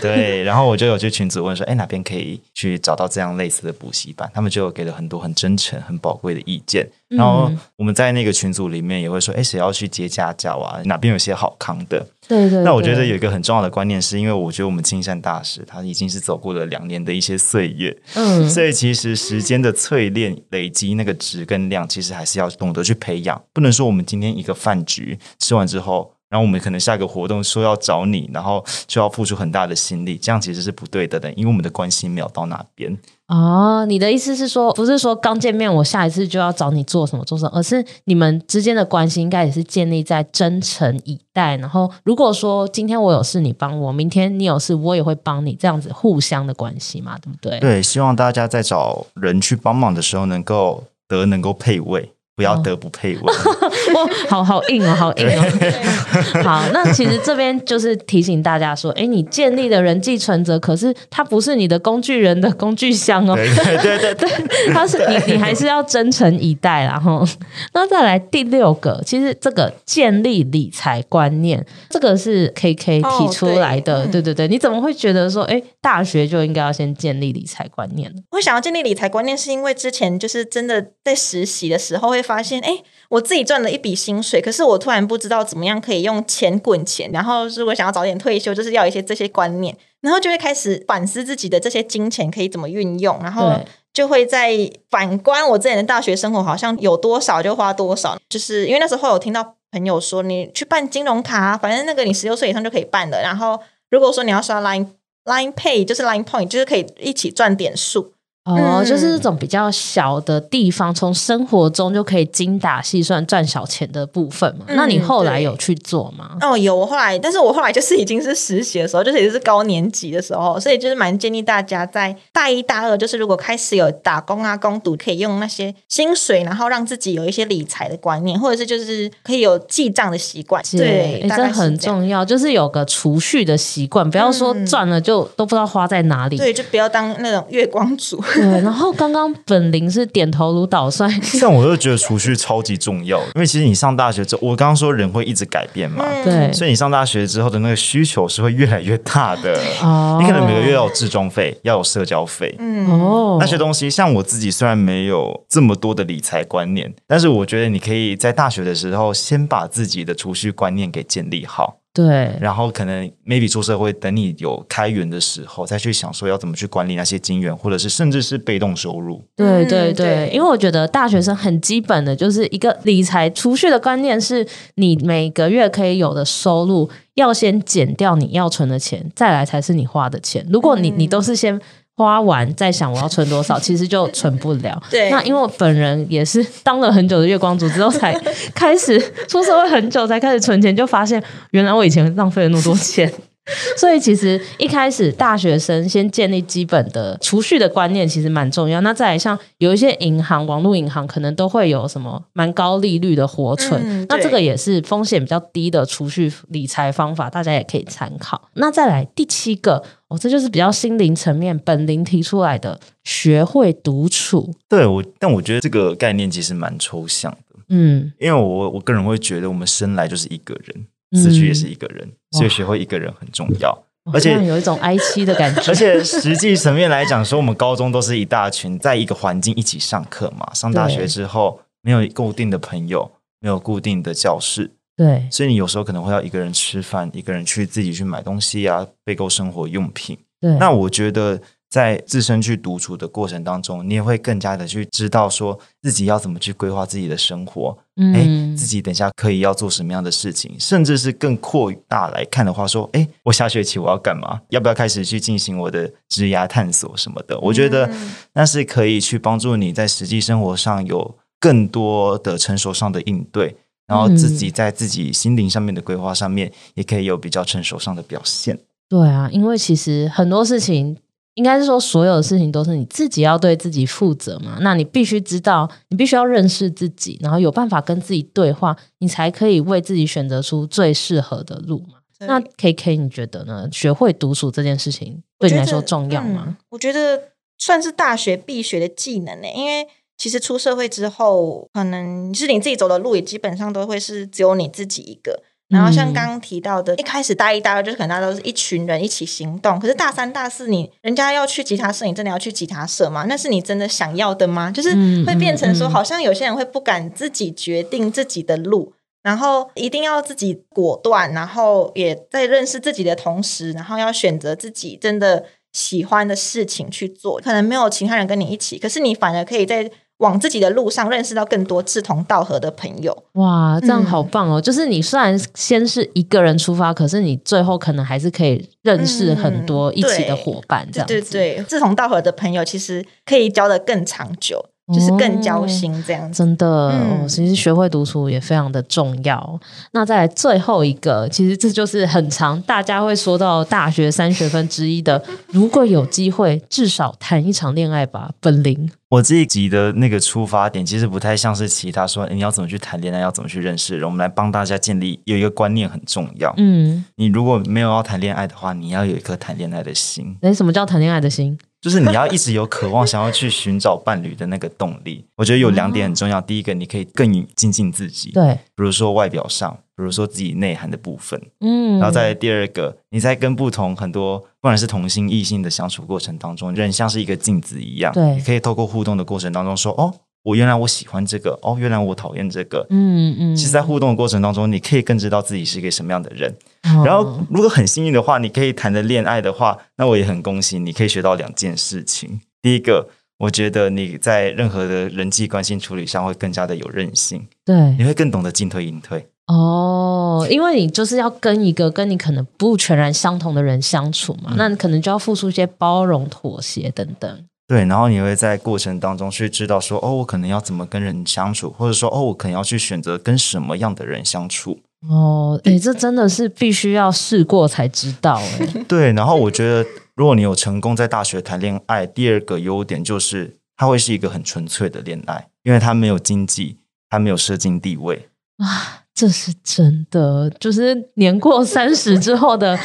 [0.00, 4.30] 对，然后我就有去群组问说，哎，哪边可以去找到这样类似的补习班？
[4.32, 6.88] 他们就给了很多很真诚、很宝贵的意见。
[7.16, 10.80] 然后我们在那个群组里面也会说，哎，谁要去接家教啊？
[10.84, 12.06] 哪边有些好康的？
[12.26, 12.62] 对，对对。
[12.62, 23.42] 那我觉得有一个很重要的观念，是因为我觉得我们金山大使他已经是走过了两年的一些岁月，嗯，所以其实时间的淬炼、累积那个质跟量，其实还是要懂得去培养。
[23.52, 32.98] 不能说我们今天一个饭局吃完之后，然后我们可能下个活动说要找你，然后就要付出很大的心力，这样其实是不对的的，因为我们的关系没有到那边。
[33.28, 41.56] 哦，你的意思是说，不是说刚见面我下一次就要找你做什么做什么，而是你们之间的关系应该也是建立在真诚以待。
[41.58, 47.60] 然后如果说今天我有事你帮我，明天你有事我也会帮你，这样子互相的关系嘛，对不对？
[47.60, 52.10] 对，希望大家在找人去帮忙的时候，能够得能够配位。
[52.36, 53.20] 不要德不配位，
[53.94, 55.44] 哦，好好硬哦，好硬哦。
[56.42, 63.36] 好，那其实这边就是提醒大家说，哎，你建立的人际存折，可是它不是你的工具人的工具箱哦。
[63.36, 64.28] 对对对 对，
[64.72, 66.82] 它是你，你还是要真诚以待。
[66.84, 67.24] 然后，
[67.72, 74.00] 那再来第六个，其实这个建立理财观念，这个是 KK 提出来的。
[74.00, 78.22] 哦、对，对对对，你怎么会觉得说，哎，大学就应该要先建立理财观念呢？
[78.32, 82.23] 我想要建立理财观念，是因为之前就是真的在实习的时候会。
[82.24, 87.10] 发现哎，我自己赚了一笔薪水，可是我突然不知道怎么样可以用钱滚钱。
[87.12, 93.52] 然后如果想要早点退休，就是要一些这些观念，然后就会开始反思自己的这些金钱可以怎么运用，然后
[93.92, 94.58] 就会在
[94.90, 98.18] 反观我之前的大学生活，好像有多少就花多少。
[98.28, 103.20] 就是因为那时候有听到朋友说，你去办金融卡，反正那个你十六岁以上就可以办的。
[103.22, 103.60] 然后
[103.90, 104.88] 如果说你要刷 Line
[105.24, 108.13] Line Pay，就是 Line Point，就是可以一起赚点数。
[108.44, 114.66] 哦，嗯、就是这种比较小的地方，从生活中就可以精打细算赚小钱的部分嘛。
[114.68, 116.36] 嗯、那你后来有去做吗？
[116.42, 116.74] 哦，有。
[116.76, 130.62] 我后来，但是我后来就是已经是实习的时候，就是也是高年级的时候，所以就是蛮建议大家在大一大二，就是如果开始有打工啊、工读，可以用那些薪水，然后让自己有一些理财的观念，或者是就是可以有记账的习惯。
[130.72, 136.36] 对，这、欸、很重要，就是有个储蓄的习惯，不要说赚了就都不知道花在哪里。
[136.36, 138.22] 对，就不要当那种月光族。
[138.40, 149.58] 对，然后刚刚本林是点头如捣蒜， 但我就觉得储蓄超级重要，因为其实你上大学之后，我刚刚说人会一直改变嘛，嗯、对，所以你上大学之后的那个需求是会越来越大的。
[149.82, 161.78] 哦，你可能每个月要有置装费，要有社交费，嗯，哦，那些东西，像我自己虽然没有这么多的理财观念，但是我觉得你可以在大学的时候先把自己的储蓄观念给建立好。
[161.94, 169.22] 对，然后可能 maybe 出社会，等你有开源的时候，再去想说要怎么去管理那些金源，或者是甚至是被动收入。
[169.36, 180.44] 对对对，因为我觉得大学生很基本的就是一个理财储蓄的观念，是你每个月可以有的收入要先减掉你要存的钱，再来才是你花的钱。
[180.50, 181.60] 如果你你都是先。
[181.96, 184.82] 花完再想我要存多少， 其实就存不了。
[184.90, 188.12] 对，那因为我本人也是当了很久的月光族之后，才
[188.54, 193.12] 开始出社会很久才开始存钱，就发现原来我以前浪费了那么多钱。
[193.76, 198.80] 所以其实一开始大学生先建立基本的储蓄的观念，其实蛮重要。
[198.80, 208.48] 那再来像有一些银行、网络银行，可能都会有什么蛮高利率的活存，嗯、那这个也是风险比较低的储蓄理财方法，大家也可以参考。
[208.54, 209.82] 那再来第七个，
[210.14, 214.54] 哦，这就是比较心灵层面本灵提出来的，学会独处。
[214.68, 217.58] 对我，但我觉得这个概念其实蛮抽象的。
[217.68, 220.86] 嗯，因为我我个人会觉得，我们生来就是一个人。
[221.16, 225.62] 死去也是一个人，嗯、所以学会一个人很重要，而且有一种哀戚的感觉。
[225.70, 230.52] 而且实际层面来讲，说我们高中都是一大群，在一个环境一起上课嘛。
[230.52, 240.18] 上大学之后，没有固定的朋友，没有固定的教室，对，所以你有时候可能会要一个人吃饭，一个人去自己去买东西啊，备购生活用品。
[240.40, 241.40] 对，那我觉得。
[241.70, 254.40] 在自身去独处的过程当中，你也会更加的去知道说自己要怎么去规划自己的生活，嗯，诶，自己等下可以要做什么样的事情，甚至是更扩大来看的话，说，诶，我下学期我要干嘛？
[254.50, 257.36] 要不要开始去进行我的职涯探索什么的？
[257.40, 257.90] 我觉得
[258.34, 268.58] 那是可以去帮助你在实际生活上有更多的成熟上的应对，然后自己在自己心灵上面的规划上面也可以有比较成熟上的表现。
[268.88, 270.96] 对啊，因为其实很多事情。
[271.34, 274.58] 应该是说，所有的事情都是你自己要对自己负责嘛。
[274.60, 281.98] 那你必须知道，你必须要认识自己，然后有办法跟自己对话，你才可以为自己选择出最适合的路嘛。
[282.20, 283.68] 那 KK，你觉得呢？
[283.72, 286.44] 学会独处这件事情对你来说重要吗？
[286.46, 287.20] 嗯，我觉得
[287.58, 289.48] 算是大学必学的技能呢。
[289.52, 295.42] 因为其实出社会之后，可能是你自己走的路，也基本上都会是只有你自己一个。
[295.70, 303.24] 然后像刚刚提到的，嗯、一开始大一、大二就是可能大家都是一群人一起行动，可是大三、大四你人家要去吉他社，你真的要去吉他社吗？
[303.26, 304.70] 那是你真的想要的吗？
[304.70, 304.90] 就是
[305.24, 317.40] 会变成说，好像有些人会不敢自己决定自己的路，然后一定要自己果断，然后也在认识自己的同时，然后要选择自己真的喜欢的事情去做。
[317.40, 319.90] 可能没有其他人跟你一起，可是你反而可以在。
[320.18, 324.60] 往自己的路上认识到更多志同道合的朋友，哇，这样好棒哦！
[324.60, 331.14] 嗯、就是你虽然先是一个人出发，可是你最后可能还是可以认识很多一起的伙伴，这样子。
[331.14, 334.64] 对对对，志同道合的朋友其实可以交得更长久。
[334.92, 339.58] 就是更交心这样子，哦，真的，嗯、其实学会独处也非常的重要。
[339.92, 348.30] 那再来最后一个，其实这就是很长大家会说到大学三学分之一的，如果有机会，至少谈一场恋爱吧。
[348.40, 354.04] 本林，我这一集的那个出发点其实不太像是其他说你要怎么去谈恋爱，要怎么去认识人。
[354.04, 356.52] 我们来帮大家建立有一个观念很重要。
[356.58, 360.36] 嗯，你如果没有要谈恋爱的话，你要有一颗谈恋爱的心。
[360.42, 361.56] 诶，什么叫谈恋爱的心？
[361.84, 365.22] 就是你要一直有渴望，想要去寻找伴侣的那个动力。
[365.36, 366.40] 我觉得有两点很重要。
[366.40, 371.98] 第一个，你可以更精进自己，对，比如说外表上，比如说自己内涵的部分，嗯。
[371.98, 380.14] 然后再第二个，你在跟不同很多，不管是同性异性的相处过程当中，人像是一个镜子一样，对，你可以透过互动的过程当中说，哦。
[380.44, 383.56] 我原来我喜欢这个哦，原来我讨厌这个，嗯嗯。
[383.56, 386.54] 其实，在互动的过程当中，你可以更知道自己是一个什么样的人。
[386.84, 392.40] 哦、然后，如果很幸运的话，你可以谈的恋爱的话，那我也很恭喜你，可以学到两件事情。
[392.60, 399.26] 第一个，我觉得你在任何的人际关系处理上会更加的有韧性，对，你会更懂得进退隐退。
[399.46, 407.44] 哦，因为你就是要跟一个跟你可能不全然相同的人相处嘛，嗯、那你可能就要付出一些包容、妥协等等。
[407.66, 414.80] 对，然后你会在过程当中去知道说，哦，我可能要怎么跟人相处，或者说，哦，我可能要去选择跟什么样的人相处。
[415.08, 418.84] 哦，哎，这真的是必须要试过才知道哎。
[418.86, 426.76] 对，然后我觉得，如果你有成功在大学谈恋爱，第二个优点就是它会是一个很纯粹的恋爱，因为它没有经济，
[427.08, 428.28] 它没有社经地位
[428.58, 432.78] 啊，这是真的，就是年过三十之后的。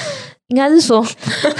[0.50, 1.04] 应该是说，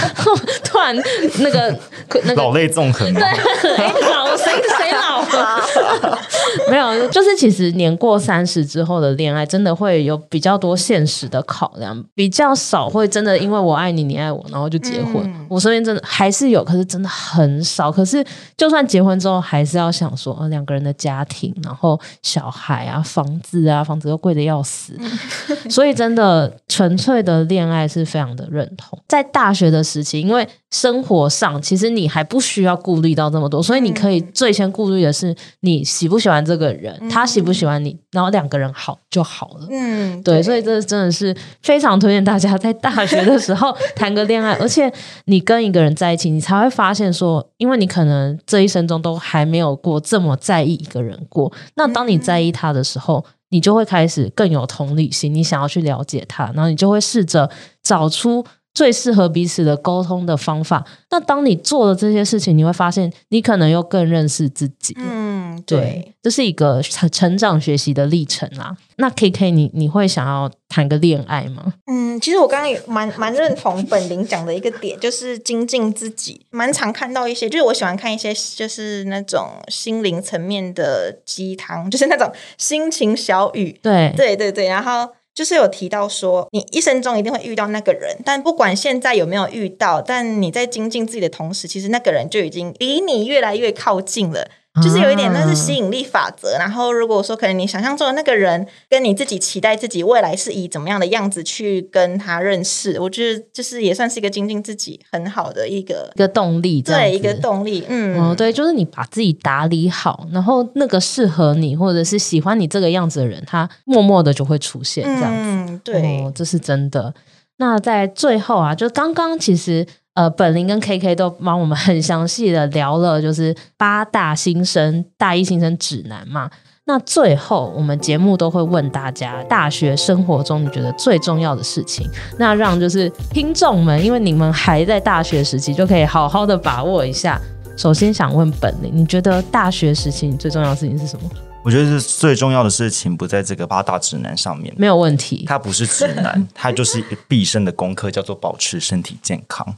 [0.64, 0.96] 突然
[1.40, 1.80] 那个
[2.24, 6.20] 那个老泪纵横，对，哎，老谁谁老了？
[6.70, 15.18] 没有，就是其实年过三十之后的恋爱，真的会有比较多现实的考量，比较少会真的因为我爱你，你爱我，然后就结婚。
[15.24, 17.92] 嗯、我身边真的还是有，可是真的很少。
[17.92, 18.26] 可是
[18.58, 28.98] 就算结婚之后，还是要想说，呃，两个人的家庭，然后小孩啊，房子啊，房子又贵的要死，嗯、所以真的纯粹的恋爱是非常的认同。
[29.08, 39.68] 在大学的时期，因为生活上其实你还不需要顾虑到这么多，所以你可以最先顾虑的是你喜不喜欢这个人，嗯、他喜不喜欢你，然后两个人好就好了。
[39.70, 44.92] 嗯，对，对，所以这真的是非常推荐大家在大学的时候 谈个恋爱，而且
[45.26, 53.26] 你跟一个人在一起，你才会发现说，因为你可能这一生中都还没有过这么在意一个人过，那当你在意他的时候。
[53.28, 57.50] 嗯你就会开始更有同理心，你想要去了解他，然后你就会试着
[57.82, 58.46] 找出
[58.80, 60.86] 最适合彼此的沟通的方法。
[61.10, 64.96] 那当你做了这些事情，你会发现你可能又更认识自己。
[64.98, 68.78] 嗯，对，对，这是一个成成长学习的历程啊。
[68.96, 71.74] 那 KK，你你会想要谈个恋爱吗？
[71.92, 76.46] 嗯，其实我刚刚也蛮蛮认同本林讲的一个点，就是精进自己。
[76.52, 83.78] 蛮常看到一些，就是我喜欢看一些，就是那种心灵层面的鸡汤，就是那种心情小语。
[83.84, 85.10] 对，对对对，然后。
[85.40, 94.50] 就是有提到说，你一生中一定会遇到那个人，但不管现在有没有遇到，但你在精进自己的同时，其实那个人就已经离你越来越靠近了。
[94.82, 96.52] 就是有一点，那是吸引力法则。
[96.58, 107.84] 然后，如果说可能你想象中的那个人，跟你自己期待自己未来是以怎么样的样子去跟他认识，我觉得就是也算是一个精进自己很好的一个一个动力，对，一个动力。
[107.90, 115.04] 嗯，哦，对，就是你把自己打理好，然后那个适合你或者是喜欢你这个样子的人，他默默的就会出现。
[115.04, 117.14] 这样子，嗯，对，哦，这是真的。
[117.58, 119.86] 那在最后啊，就刚刚其实。
[120.16, 126.50] 呃，本林跟 KK 都帮我们很详细的聊了，就是八大新生大一新生指南嘛。
[126.86, 137.40] 那最后我们节目都会问大家，大学生活中你觉得最重要的事情，那让就是听众们，因为你们还在大学时期，就可以好好的把握一下。
[137.78, 141.30] 首先想问本林，你觉得大学时期你最重要的事情是什么？
[141.70, 145.46] 我觉得是最重要的事情不在这个八大指南上面，没有问题。
[145.48, 149.76] 它不是指南， 它就是毕生的功课，叫做保持身体健康。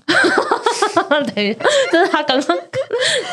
[1.35, 1.59] 等一下，
[1.91, 2.57] 就是他刚刚，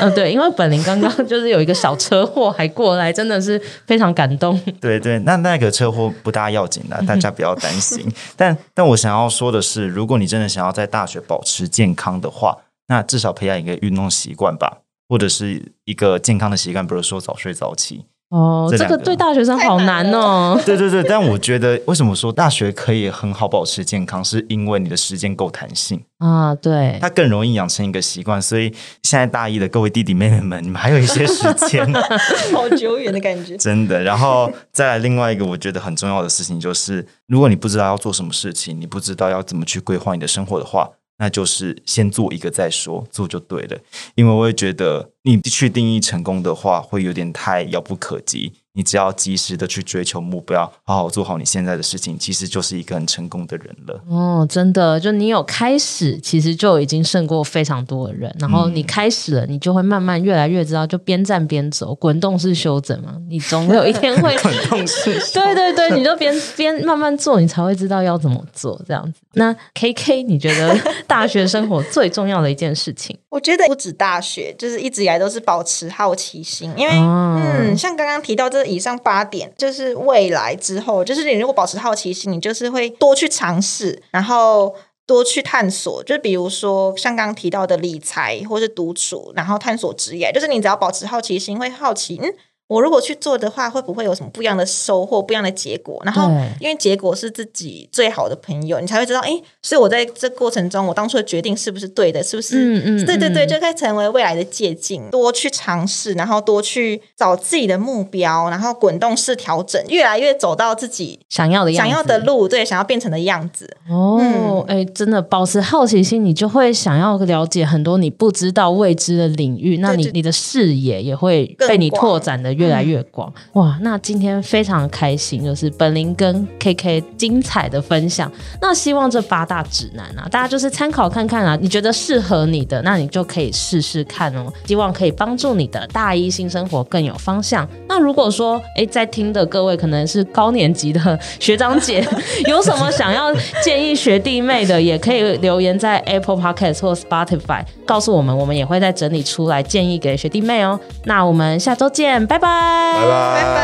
[0.00, 3.56] 嗯，对，因为本林刚刚就是有一个小车祸还过来，真的是
[3.86, 4.61] 非常感动。
[4.80, 8.12] 对对，那那个车祸不大要紧的，大家不要担心。
[8.36, 14.78] 但但我想要说的是，如果你真的想要在大学保持健康的话，那至少培养一个运动习惯吧，
[15.09, 18.06] 或者是一个健康的习惯，比如说早睡早起。
[18.31, 20.61] 哦，这个对大学生好难哦。
[20.66, 26.55] 对对对，但我觉得为什么说大学可以很好保持健康，是因为你的时间够弹性啊。
[26.55, 28.41] 对，它更容易养成一个习惯。
[28.41, 28.70] 所以
[29.03, 31.91] 现在大一的各位弟弟妹妹们，你们还有一些时间，
[32.53, 33.57] 好久远的感觉。
[33.57, 40.91] 真的，然后再来另外一个我觉得很重要的事情，就是如果你不知道要做什么事情，你不知道要怎么去规划你的生活的话。
[41.19, 43.79] 那就是先做一个再说，做就对了。
[44.14, 48.53] 因为我也觉得，你去定义成功的话，会有点太遥不可及。
[48.79, 54.01] 你只要及时的去追求目标，好好做好你现在的事情，其实就是一个很成功的人了。
[54.09, 58.33] 哦，真的，就你有开始，其实就已经胜过非常多的人。
[58.39, 63.16] 然后你开始了，你就会慢慢越来越知道，就边站边走，滚动式修整嘛。
[63.29, 69.18] 你总有一天会 滚动式， 对对对，你就边边慢慢做，你才会知道要怎么做这样子。
[69.33, 73.18] 那 KK，你觉得 大学生活最重要的一件事情？
[73.29, 84.75] 我觉得不止大学，就是一直以来都是保持好奇心，因为、哦、嗯，像刚刚提到这以上八点，就是未来之后，就是你如果保持好奇心，你就是会多去尝试，然后
[85.07, 86.03] 多去探索。
[86.05, 92.33] 就比如说像刚刚提到的理财，或是独处，然后探索职业，就是你只要保持好奇心，会好奇，嗯，
[92.69, 96.01] 我如果去做的话，会不会有什么不一样的收获、不一样的结果？
[96.05, 99.31] 然后，因为结果是自己最好的朋友，你才会知道，哎，
[99.62, 102.23] 所以我在这过程中，我当初的决定是不是对的？
[102.23, 102.57] 是不是？
[102.59, 113.69] 嗯嗯，对对对，就可以成为未来的借鉴，多去尝试，然后多去找自己的目标，然后滚动式调整，越来越走到自己想要的样子，想要的路，对，想要变成的样子。
[113.89, 123.32] 哦，哎、嗯，真的，保持好奇心，你就会想要了解很多你不知道未知的领域，那你你的视野也会被你拓展的越来越广。
[123.54, 128.30] 嗯、哇，那今天非常开心，就是本林跟 KK 精彩的分享。
[128.61, 134.52] 那希望这八大指南啊，大家就是参考看看啊，你觉得适合你的，那你就可以试试看哦。
[134.66, 137.66] 希望可以帮助你的大一新生活更有方向。
[137.88, 142.06] 那如果说，哎，在听的各位可能是高年级的学长姐，
[142.48, 143.32] 有什么想要
[143.62, 150.78] 建议学弟妹的，也可以留言在 Apple Podcast 或 Spotify 告诉我们，我们也会再整理出来建议给学弟妹哦。
[151.04, 153.59] 那我们下周见，拜拜，拜拜，拜拜。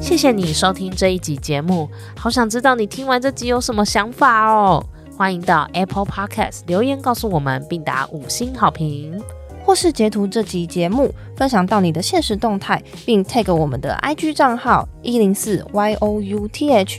[0.00, 4.84] 谢谢你收听这一集节目，好想知道你听完这集有什么想法哦。
[5.16, 9.22] 欢迎到 Apple Podcast 留言告诉我们，并打五星好评，
[9.64, 16.98] 或是截图这集节目分享到你的现实动态，并 tag 我们的 IG 账号一零四 youth，